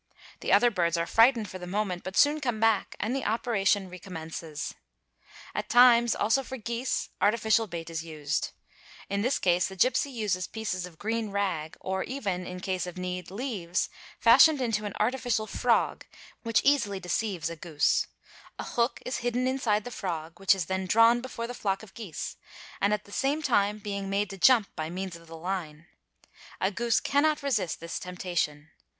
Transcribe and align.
The 0.39 0.51
other 0.51 0.71
birds 0.71 0.97
are 0.97 1.05
frightened 1.05 1.47
for 1.47 1.59
the 1.59 1.67
moment 1.67 2.03
but 2.03 2.17
soon 2.17 2.41
come 2.41 2.59
back, 2.59 2.95
and 2.99 3.15
the 3.15 3.23
operation 3.23 3.87
re 3.87 3.99
commences. 3.99 4.73
At 5.53 5.69
times 5.69 6.15
also 6.15 6.41
for 6.41 6.57
geese,— 6.57 7.09
artificial 7.21 7.67
bait 7.67 7.87
is 7.91 8.03
used; 8.03 8.49
in 9.11 9.21
this 9.21 9.37
case 9.37 9.67
the 9.67 9.75
gipsy 9.75 10.09
uses 10.09 10.47
pieces 10.47 10.87
of 10.87 10.97
green 10.97 11.29
rag 11.29 11.77
or— 11.81 12.03
even, 12.03 12.47
in 12.47 12.61
case 12.61 12.87
of 12.87 12.97
need, 12.97 13.29
leaves, 13.29 13.89
fashioned 14.19 14.59
into 14.59 14.85
an 14.85 14.95
artificial 14.99 15.45
frog 15.45 16.07
which 16.41 16.63
easily 16.63 16.99
deceives 16.99 17.51
a 17.51 17.55
goose; 17.55 18.07
a 18.57 18.63
hook 18.63 19.03
is 19.05 19.17
hidden 19.17 19.45
inside 19.45 19.83
the 19.83 19.91
frog, 19.91 20.39
which 20.39 20.55
is 20.55 20.65
then 20.65 20.87
drawn 20.87 21.21
| 21.21 21.21
before 21.21 21.45
the 21.45 21.53
flock 21.53 21.83
of 21.83 21.93
geese, 21.93 22.37
at 22.81 23.03
the 23.03 23.11
same 23.11 23.43
time 23.43 23.77
being 23.77 24.09
made 24.09 24.31
to 24.31 24.37
jump 24.39 24.75
by 24.75 24.89
means— 24.89 25.15
of 25.15 25.27
the 25.27 25.37
line. 25.37 25.85
A 26.59 26.71
goose 26.71 26.99
cannot 26.99 27.43
resist 27.43 27.79
this 27.79 27.99
temptation. 27.99 28.71